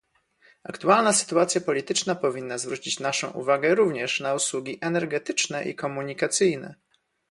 [0.63, 6.75] Aktualna sytuacja polityczna powinna zwrócić naszą uwagę również na usługi energetyczne i komunikacyjne